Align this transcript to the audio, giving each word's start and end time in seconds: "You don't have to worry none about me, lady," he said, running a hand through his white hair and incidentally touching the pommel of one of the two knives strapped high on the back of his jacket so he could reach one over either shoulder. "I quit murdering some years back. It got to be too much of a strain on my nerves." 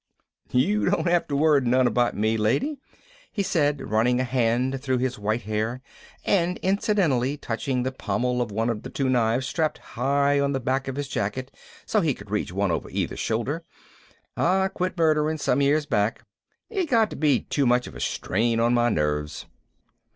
"You 0.51 0.85
don't 0.85 1.05
have 1.07 1.27
to 1.27 1.35
worry 1.35 1.61
none 1.61 1.85
about 1.85 2.15
me, 2.17 2.35
lady," 2.35 2.79
he 3.31 3.43
said, 3.43 3.91
running 3.91 4.19
a 4.19 4.23
hand 4.23 4.81
through 4.81 4.97
his 4.97 5.19
white 5.19 5.43
hair 5.43 5.79
and 6.25 6.57
incidentally 6.63 7.37
touching 7.37 7.83
the 7.83 7.91
pommel 7.91 8.41
of 8.41 8.51
one 8.51 8.71
of 8.71 8.81
the 8.81 8.89
two 8.89 9.07
knives 9.09 9.45
strapped 9.47 9.77
high 9.93 10.39
on 10.39 10.53
the 10.53 10.59
back 10.59 10.87
of 10.87 10.95
his 10.95 11.07
jacket 11.07 11.51
so 11.85 12.01
he 12.01 12.15
could 12.15 12.31
reach 12.31 12.51
one 12.51 12.71
over 12.71 12.89
either 12.89 13.15
shoulder. 13.15 13.63
"I 14.35 14.69
quit 14.69 14.97
murdering 14.97 15.37
some 15.37 15.61
years 15.61 15.85
back. 15.85 16.25
It 16.67 16.87
got 16.89 17.11
to 17.11 17.15
be 17.15 17.41
too 17.41 17.67
much 17.67 17.85
of 17.85 17.93
a 17.93 17.99
strain 17.99 18.59
on 18.59 18.73
my 18.73 18.89
nerves." 18.89 19.45